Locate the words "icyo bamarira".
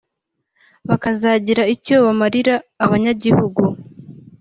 1.75-2.55